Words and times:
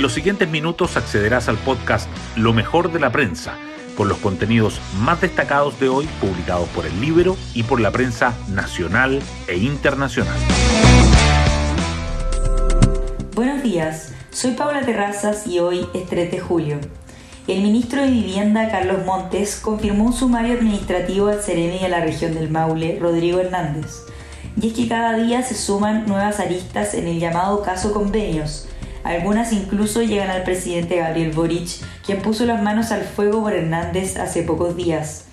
En 0.00 0.02
los 0.02 0.14
siguientes 0.14 0.48
minutos 0.48 0.96
accederás 0.96 1.50
al 1.50 1.58
podcast 1.58 2.08
Lo 2.34 2.54
mejor 2.54 2.90
de 2.90 2.98
la 2.98 3.12
prensa, 3.12 3.58
con 3.98 4.08
los 4.08 4.16
contenidos 4.16 4.80
más 4.98 5.20
destacados 5.20 5.78
de 5.78 5.90
hoy 5.90 6.08
publicados 6.22 6.70
por 6.70 6.86
el 6.86 7.02
libro 7.02 7.36
y 7.52 7.64
por 7.64 7.82
la 7.82 7.90
prensa 7.90 8.34
nacional 8.48 9.20
e 9.46 9.58
internacional. 9.58 10.38
Buenos 13.34 13.62
días, 13.62 14.14
soy 14.30 14.52
Paula 14.52 14.80
Terrazas 14.86 15.46
y 15.46 15.58
hoy 15.58 15.86
es 15.92 16.06
3 16.06 16.30
de 16.30 16.40
julio. 16.40 16.78
El 17.46 17.60
ministro 17.60 18.00
de 18.00 18.10
Vivienda, 18.10 18.70
Carlos 18.70 19.04
Montes, 19.04 19.56
confirmó 19.56 20.04
un 20.04 20.14
sumario 20.14 20.54
administrativo 20.54 21.28
al 21.28 21.42
Ceremi 21.42 21.78
de 21.78 21.90
la 21.90 22.00
región 22.00 22.32
del 22.32 22.48
Maule, 22.48 22.96
Rodrigo 22.98 23.38
Hernández. 23.38 23.98
Y 24.58 24.68
es 24.68 24.72
que 24.72 24.88
cada 24.88 25.18
día 25.18 25.42
se 25.42 25.54
suman 25.54 26.06
nuevas 26.06 26.40
aristas 26.40 26.94
en 26.94 27.06
el 27.06 27.20
llamado 27.20 27.60
caso 27.62 27.92
convenios. 27.92 28.66
Algunas 29.02 29.52
incluso 29.52 30.02
llegan 30.02 30.30
al 30.30 30.42
presidente 30.42 30.96
Gabriel 30.96 31.32
Boric, 31.32 31.68
quien 32.04 32.20
puso 32.20 32.44
las 32.44 32.62
manos 32.62 32.92
al 32.92 33.02
fuego 33.02 33.42
por 33.42 33.54
Hernández 33.54 34.16
hace 34.16 34.42
pocos 34.42 34.76
días. 34.76 35.24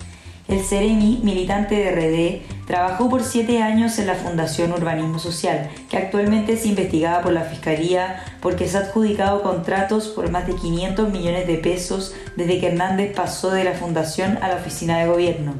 El 0.48 0.64
Ceremi, 0.64 1.20
militante 1.22 1.74
de 1.74 1.90
RD, 1.90 2.66
trabajó 2.66 3.10
por 3.10 3.22
siete 3.22 3.60
años 3.60 3.98
en 3.98 4.06
la 4.06 4.14
Fundación 4.14 4.72
Urbanismo 4.72 5.18
Social, 5.18 5.68
que 5.90 5.98
actualmente 5.98 6.54
es 6.54 6.64
investigada 6.64 7.20
por 7.20 7.34
la 7.34 7.42
Fiscalía 7.42 8.22
porque 8.40 8.66
se 8.66 8.78
ha 8.78 8.80
adjudicado 8.80 9.42
contratos 9.42 10.08
por 10.08 10.30
más 10.30 10.46
de 10.46 10.54
500 10.54 11.10
millones 11.10 11.46
de 11.46 11.58
pesos 11.58 12.14
desde 12.36 12.60
que 12.60 12.68
Hernández 12.68 13.14
pasó 13.14 13.50
de 13.50 13.64
la 13.64 13.74
fundación 13.74 14.38
a 14.40 14.48
la 14.48 14.56
oficina 14.56 14.98
de 14.98 15.08
gobierno. 15.08 15.52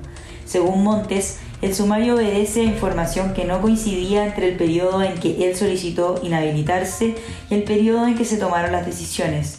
Según 0.47 0.83
Montes, 0.83 1.41
el 1.61 1.75
sumario 1.75 2.15
obedece 2.15 2.61
a 2.61 2.65
información 2.65 3.35
que 3.35 3.45
no 3.45 3.61
coincidía 3.61 4.25
entre 4.25 4.49
el 4.49 4.57
periodo 4.57 5.03
en 5.03 5.15
que 5.15 5.49
él 5.49 5.57
solicitó 5.57 6.21
inhabilitarse 6.23 7.17
y 7.51 7.55
el 7.55 7.65
periodo 7.65 8.07
en 8.07 8.17
que 8.17 8.25
se 8.25 8.37
tomaron 8.37 8.71
las 8.71 8.87
decisiones. 8.87 9.59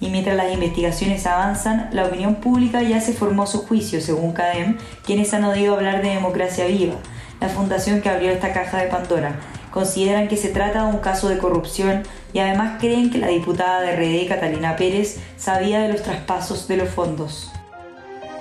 Y 0.00 0.10
mientras 0.10 0.36
las 0.36 0.52
investigaciones 0.52 1.24
avanzan, 1.26 1.88
la 1.92 2.06
opinión 2.06 2.36
pública 2.36 2.82
ya 2.82 3.00
se 3.00 3.12
formó 3.12 3.46
su 3.46 3.64
juicio, 3.64 4.00
según 4.00 4.32
CADEM, 4.32 4.76
quienes 5.04 5.32
han 5.34 5.44
oído 5.44 5.74
hablar 5.74 6.02
de 6.02 6.10
democracia 6.10 6.66
viva, 6.66 6.96
la 7.40 7.48
fundación 7.48 8.02
que 8.02 8.10
abrió 8.10 8.30
esta 8.30 8.52
caja 8.52 8.78
de 8.78 8.88
Pandora. 8.88 9.36
Consideran 9.70 10.26
que 10.26 10.36
se 10.36 10.48
trata 10.48 10.86
de 10.86 10.94
un 10.94 10.98
caso 10.98 11.28
de 11.28 11.38
corrupción 11.38 12.02
y 12.32 12.40
además 12.40 12.78
creen 12.80 13.10
que 13.10 13.18
la 13.18 13.28
diputada 13.28 13.82
de 13.82 13.94
RD, 13.94 14.28
Catalina 14.28 14.74
Pérez, 14.76 15.18
sabía 15.36 15.80
de 15.80 15.92
los 15.92 16.02
traspasos 16.02 16.66
de 16.66 16.78
los 16.78 16.88
fondos. 16.88 17.52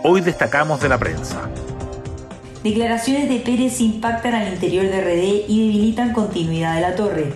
Hoy 0.04 0.22
destacamos 0.22 0.82
de 0.82 0.90
la 0.90 0.98
prensa. 0.98 1.50
Declaraciones 2.66 3.30
de 3.30 3.42
Pérez 3.42 3.80
impactan 3.80 4.34
al 4.34 4.52
interior 4.52 4.88
de 4.88 5.00
RD 5.00 5.48
y 5.48 5.68
debilitan 5.68 6.14
continuidad 6.14 6.74
de 6.74 6.82
la 6.82 6.96
torre. 6.96 7.32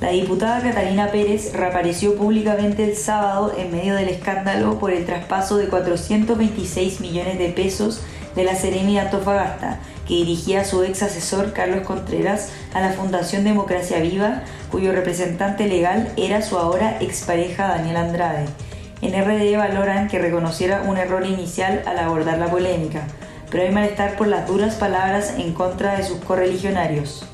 La 0.00 0.08
diputada 0.08 0.62
Catalina 0.62 1.08
Pérez 1.08 1.52
reapareció 1.52 2.16
públicamente 2.16 2.82
el 2.84 2.96
sábado 2.96 3.52
en 3.54 3.70
medio 3.70 3.94
del 3.96 4.08
escándalo 4.08 4.78
por 4.78 4.92
el 4.92 5.04
traspaso 5.04 5.58
de 5.58 5.68
426 5.68 7.02
millones 7.02 7.38
de 7.38 7.50
pesos 7.50 8.00
de 8.34 8.44
la 8.44 8.54
Seremi 8.54 8.98
Antofagasta, 8.98 9.78
que 10.08 10.14
dirigía 10.14 10.64
su 10.64 10.82
ex 10.84 11.02
asesor 11.02 11.52
Carlos 11.52 11.86
Contreras 11.86 12.48
a 12.72 12.80
la 12.80 12.92
Fundación 12.94 13.44
Democracia 13.44 14.00
Viva, 14.00 14.42
cuyo 14.70 14.92
representante 14.92 15.68
legal 15.68 16.10
era 16.16 16.40
su 16.40 16.56
ahora 16.56 16.96
expareja 17.00 17.68
Daniel 17.68 17.98
Andrade. 17.98 18.46
En 19.02 19.12
RD 19.22 19.54
valoran 19.58 20.08
que 20.08 20.18
reconociera 20.18 20.80
un 20.80 20.96
error 20.96 21.26
inicial 21.26 21.82
al 21.84 21.98
abordar 21.98 22.38
la 22.38 22.46
polémica 22.46 23.06
pero 23.56 23.68
hay 23.68 23.74
malestar 23.74 24.18
por 24.18 24.28
las 24.28 24.46
duras 24.46 24.74
palabras 24.74 25.32
en 25.38 25.54
contra 25.54 25.96
de 25.96 26.04
sus 26.04 26.18
correligionarios. 26.18 27.24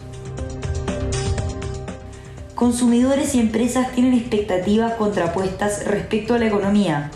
Consumidores 2.55 3.35
y 3.35 3.41
empresas 3.41 3.91
tienen 3.91 4.15
expectativas 4.15 4.95
contrapuestas 4.95 5.85
respecto 5.85 6.35
a 6.35 6.39
la 6.39 6.47
economía. 6.47 7.11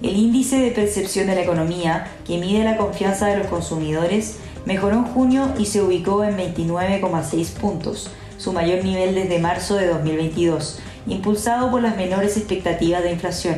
El 0.00 0.16
índice 0.16 0.56
de 0.56 0.70
percepción 0.70 1.26
de 1.26 1.34
la 1.34 1.42
economía, 1.42 2.06
que 2.26 2.38
mide 2.38 2.64
la 2.64 2.78
confianza 2.78 3.26
de 3.26 3.36
los 3.36 3.48
consumidores, 3.48 4.38
mejoró 4.64 4.96
en 4.96 5.04
junio 5.04 5.52
y 5.58 5.66
se 5.66 5.82
ubicó 5.82 6.24
en 6.24 6.38
29,6 6.38 7.58
puntos, 7.60 8.10
su 8.38 8.54
mayor 8.54 8.82
nivel 8.82 9.14
desde 9.14 9.38
marzo 9.38 9.74
de 9.74 9.88
2022, 9.88 10.78
impulsado 11.08 11.70
por 11.70 11.82
las 11.82 11.94
menores 11.98 12.38
expectativas 12.38 13.02
de 13.02 13.12
inflación 13.12 13.56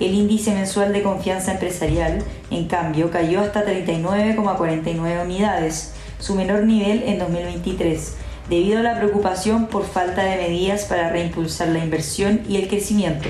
el 0.00 0.14
índice 0.14 0.52
mensual 0.52 0.92
de 0.92 1.02
confianza 1.02 1.52
empresarial, 1.52 2.22
en 2.50 2.66
cambio, 2.66 3.10
cayó 3.10 3.40
hasta 3.40 3.64
39,49 3.64 5.24
unidades, 5.24 5.94
su 6.18 6.34
menor 6.34 6.64
nivel 6.64 7.02
en 7.04 7.18
2023, 7.18 8.16
debido 8.48 8.80
a 8.80 8.82
la 8.82 8.96
preocupación 8.96 9.66
por 9.66 9.84
falta 9.84 10.22
de 10.24 10.36
medidas 10.36 10.84
para 10.84 11.10
reimpulsar 11.10 11.68
la 11.68 11.84
inversión 11.84 12.42
y 12.48 12.56
el 12.56 12.68
crecimiento. 12.68 13.28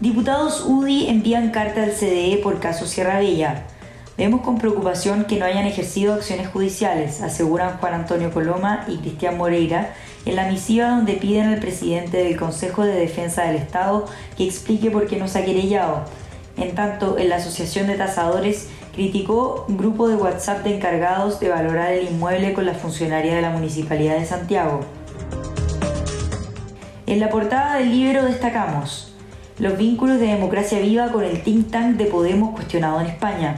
Diputados 0.00 0.64
UDI 0.66 1.08
envían 1.08 1.50
carta 1.50 1.82
al 1.82 1.90
CDE 1.90 2.38
por 2.42 2.60
caso 2.60 2.86
Sierra 2.86 3.18
Bella. 3.18 3.66
Vemos 4.16 4.40
con 4.40 4.56
preocupación 4.56 5.26
que 5.26 5.38
no 5.38 5.44
hayan 5.44 5.66
ejercido 5.66 6.14
acciones 6.14 6.48
judiciales, 6.48 7.20
aseguran 7.20 7.76
Juan 7.76 7.92
Antonio 7.92 8.32
Coloma 8.32 8.86
y 8.88 8.96
Cristian 8.96 9.36
Moreira 9.36 9.92
en 10.24 10.36
la 10.36 10.48
misiva 10.48 10.88
donde 10.88 11.14
piden 11.14 11.48
al 11.48 11.60
presidente 11.60 12.16
del 12.16 12.34
Consejo 12.38 12.82
de 12.84 12.94
Defensa 12.94 13.42
del 13.42 13.56
Estado 13.56 14.06
que 14.38 14.46
explique 14.46 14.90
por 14.90 15.06
qué 15.06 15.18
no 15.18 15.28
se 15.28 15.40
ha 15.40 15.44
querellado. 15.44 16.04
En 16.56 16.74
tanto, 16.74 17.18
en 17.18 17.28
la 17.28 17.36
Asociación 17.36 17.88
de 17.88 17.96
Tasadores 17.96 18.70
criticó 18.94 19.66
un 19.68 19.76
grupo 19.76 20.08
de 20.08 20.16
WhatsApp 20.16 20.64
de 20.64 20.76
encargados 20.76 21.38
de 21.38 21.50
valorar 21.50 21.92
el 21.92 22.08
inmueble 22.08 22.54
con 22.54 22.64
la 22.64 22.72
funcionaria 22.72 23.34
de 23.34 23.42
la 23.42 23.50
Municipalidad 23.50 24.18
de 24.18 24.24
Santiago. 24.24 24.80
En 27.06 27.20
la 27.20 27.28
portada 27.28 27.76
del 27.76 27.90
libro 27.90 28.24
destacamos 28.24 29.12
los 29.58 29.76
vínculos 29.76 30.18
de 30.18 30.28
democracia 30.28 30.78
viva 30.78 31.12
con 31.12 31.22
el 31.22 31.42
think 31.42 31.70
tank 31.70 31.96
de 31.96 32.06
Podemos 32.06 32.54
cuestionado 32.54 33.02
en 33.02 33.08
España. 33.08 33.56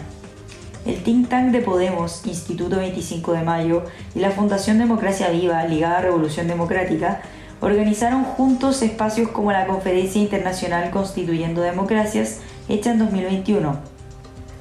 El 0.87 1.03
think 1.03 1.29
tank 1.29 1.51
de 1.51 1.61
Podemos, 1.61 2.25
Instituto 2.25 2.77
25 2.77 3.33
de 3.33 3.43
Mayo 3.43 3.85
y 4.15 4.21
la 4.21 4.31
Fundación 4.31 4.79
Democracia 4.79 5.31
Viva, 5.31 5.65
ligada 5.65 5.99
a 5.99 6.03
Revolución 6.03 6.49
Democrática, 6.49 7.21
organizaron 7.61 8.25
juntos 8.25 8.83
espacios 8.83 9.29
como 9.31 9.53
la 9.53 9.67
Conferencia 9.67 10.23
Internacional 10.23 10.91
Constituyendo 10.91 11.61
Democracias, 11.61 12.41
hecha 12.69 12.93
en 12.93 12.99
2021. 12.99 13.79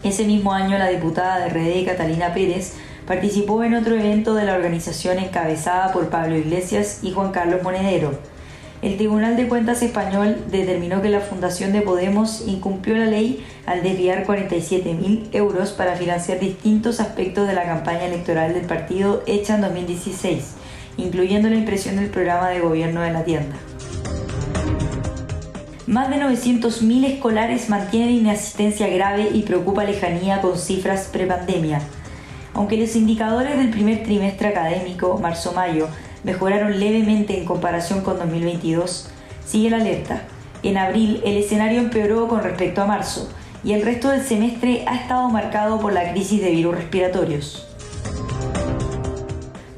Ese 0.04 0.26
mismo 0.26 0.54
año 0.54 0.78
la 0.78 0.90
diputada 0.90 1.40
de 1.40 1.50
RD, 1.50 1.86
Catalina 1.86 2.34
Pérez, 2.34 2.74
participó 3.06 3.64
en 3.64 3.76
otro 3.76 3.96
evento 3.96 4.34
de 4.34 4.46
la 4.46 4.56
organización 4.56 5.20
encabezada 5.20 5.94
por 5.94 6.10
Pablo 6.10 6.36
Iglesias 6.36 7.00
y 7.04 7.12
Juan 7.12 7.32
Carlos 7.32 7.64
Monedero 7.64 8.37
el 8.82 8.96
Tribunal 8.98 9.36
de 9.36 9.48
Cuentas 9.48 9.82
español 9.82 10.38
determinó 10.52 11.02
que 11.02 11.10
la 11.10 11.20
Fundación 11.20 11.74
de 11.74 11.82
Podemos 11.82 12.44
incumplió 12.46 12.96
la 12.96 13.08
ley 13.08 13.44
al 13.66 13.82
desviar 13.82 14.26
47.000 14.26 15.30
euros 15.32 15.72
para 15.72 15.96
financiar 15.96 16.40
distintos 16.40 17.00
aspectos 17.00 17.48
de 17.48 17.56
la 17.56 17.66
campaña 17.66 18.06
electoral 18.06 18.54
del 18.54 18.66
partido 18.66 19.24
hecha 19.26 19.56
en 19.56 19.62
2016, 19.62 20.54
incluyendo 20.98 21.50
la 21.50 21.56
impresión 21.56 21.96
del 21.96 22.12
programa 22.12 22.50
de 22.50 22.60
gobierno 22.60 23.02
de 23.02 23.12
la 23.12 23.24
tienda. 23.24 23.56
Más 25.88 26.10
de 26.10 26.18
900.000 26.18 27.06
escolares 27.06 27.70
mantienen 27.70 28.12
inasistencia 28.12 28.88
grave 28.90 29.30
y 29.34 29.42
preocupa 29.42 29.86
lejanía 29.86 30.42
con 30.42 30.58
cifras 30.58 31.10
prepandemia. 31.12 31.82
Aunque 32.54 32.78
los 32.78 32.96
indicadores 32.96 33.58
del 33.58 33.70
primer 33.70 34.04
trimestre 34.04 34.50
académico, 34.50 35.18
marzo-mayo, 35.18 35.88
mejoraron 36.24 36.80
levemente 36.80 37.38
en 37.38 37.46
comparación 37.46 38.02
con 38.02 38.18
2022, 38.18 39.10
sigue 39.46 39.70
la 39.70 39.78
alerta. 39.78 40.24
En 40.64 40.78
abril 40.78 41.22
el 41.24 41.38
escenario 41.38 41.80
empeoró 41.80 42.28
con 42.28 42.44
respecto 42.44 42.82
a 42.82 42.86
marzo 42.86 43.30
y 43.64 43.74
el 43.74 43.84
resto 43.84 44.10
del 44.10 44.24
semestre 44.24 44.84
ha 44.88 44.96
estado 44.96 45.30
marcado 45.30 45.80
por 45.80 45.94
la 45.94 46.12
crisis 46.12 46.42
de 46.42 46.52
virus 46.52 46.76
respiratorios. 46.76 47.68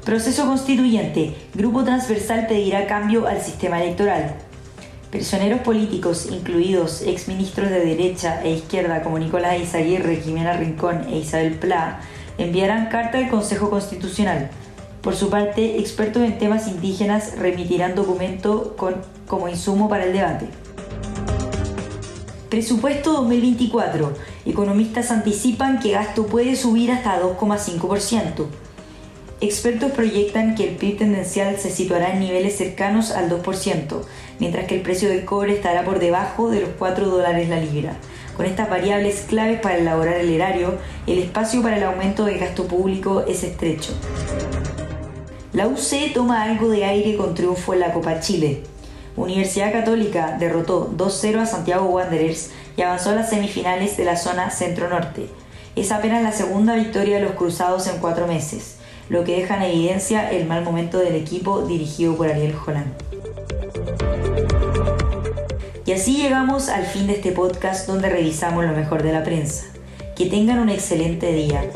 Proceso 0.04 0.46
constituyente. 0.46 1.36
Grupo 1.54 1.84
transversal 1.84 2.46
pedirá 2.46 2.86
cambio 2.86 3.26
al 3.26 3.40
sistema 3.40 3.82
electoral. 3.82 4.34
Personeros 5.10 5.60
políticos, 5.60 6.28
incluidos 6.30 7.02
exministros 7.02 7.68
de 7.68 7.84
derecha 7.84 8.42
e 8.42 8.52
izquierda 8.52 9.02
como 9.02 9.18
Nicolás 9.18 9.60
Izaguirre, 9.60 10.16
Jimena 10.16 10.54
Rincón 10.54 11.06
e 11.10 11.18
Isabel 11.18 11.54
Pla, 11.54 12.00
enviarán 12.38 12.86
carta 12.86 13.18
al 13.18 13.28
Consejo 13.28 13.70
Constitucional 13.70 14.50
por 15.02 15.16
su 15.16 15.30
parte, 15.30 15.78
expertos 15.78 16.22
en 16.22 16.38
temas 16.38 16.68
indígenas 16.68 17.38
remitirán 17.38 17.94
documento 17.94 18.76
con, 18.76 18.96
como 19.26 19.48
insumo 19.48 19.88
para 19.88 20.04
el 20.04 20.12
debate. 20.12 20.46
Presupuesto 22.50 23.12
2024. 23.12 24.12
Economistas 24.44 25.10
anticipan 25.10 25.78
que 25.78 25.92
gasto 25.92 26.26
puede 26.26 26.56
subir 26.56 26.90
hasta 26.90 27.22
2,5%. 27.22 28.46
Expertos 29.40 29.92
proyectan 29.92 30.54
que 30.54 30.68
el 30.68 30.76
PIB 30.76 30.98
tendencial 30.98 31.56
se 31.58 31.70
situará 31.70 32.12
en 32.12 32.20
niveles 32.20 32.58
cercanos 32.58 33.10
al 33.10 33.30
2%, 33.30 34.02
mientras 34.38 34.66
que 34.66 34.74
el 34.74 34.82
precio 34.82 35.08
del 35.08 35.24
cobre 35.24 35.54
estará 35.54 35.82
por 35.82 35.98
debajo 35.98 36.50
de 36.50 36.60
los 36.60 36.70
4 36.78 37.08
dólares 37.08 37.48
la 37.48 37.58
libra. 37.58 37.96
Con 38.36 38.44
estas 38.44 38.68
variables 38.68 39.24
claves 39.26 39.60
para 39.60 39.78
elaborar 39.78 40.16
el 40.16 40.28
erario, 40.28 40.74
el 41.06 41.20
espacio 41.20 41.62
para 41.62 41.78
el 41.78 41.84
aumento 41.84 42.26
del 42.26 42.38
gasto 42.38 42.66
público 42.66 43.24
es 43.26 43.42
estrecho. 43.42 43.94
La 45.52 45.66
UC 45.66 46.12
toma 46.14 46.44
algo 46.44 46.68
de 46.68 46.84
aire 46.84 47.16
con 47.16 47.34
triunfo 47.34 47.74
en 47.74 47.80
la 47.80 47.92
Copa 47.92 48.20
Chile. 48.20 48.62
Universidad 49.16 49.72
Católica 49.72 50.36
derrotó 50.38 50.88
2-0 50.96 51.40
a 51.40 51.46
Santiago 51.46 51.86
Wanderers 51.86 52.50
y 52.76 52.82
avanzó 52.82 53.10
a 53.10 53.16
las 53.16 53.30
semifinales 53.30 53.96
de 53.96 54.04
la 54.04 54.16
zona 54.16 54.50
centro-norte. 54.50 55.26
Es 55.74 55.90
apenas 55.90 56.22
la 56.22 56.30
segunda 56.30 56.76
victoria 56.76 57.16
de 57.16 57.24
los 57.24 57.32
Cruzados 57.32 57.88
en 57.88 57.98
cuatro 57.98 58.28
meses, 58.28 58.76
lo 59.08 59.24
que 59.24 59.40
deja 59.40 59.56
en 59.56 59.62
evidencia 59.62 60.30
el 60.30 60.46
mal 60.46 60.62
momento 60.62 60.98
del 60.98 61.16
equipo 61.16 61.62
dirigido 61.62 62.16
por 62.16 62.28
Ariel 62.28 62.54
Holland. 62.54 62.92
Y 65.84 65.92
así 65.92 66.16
llegamos 66.16 66.68
al 66.68 66.86
fin 66.86 67.08
de 67.08 67.14
este 67.14 67.32
podcast 67.32 67.88
donde 67.88 68.08
revisamos 68.08 68.64
lo 68.64 68.72
mejor 68.72 69.02
de 69.02 69.12
la 69.12 69.24
prensa. 69.24 69.66
Que 70.14 70.26
tengan 70.26 70.60
un 70.60 70.68
excelente 70.68 71.32
día. 71.32 71.68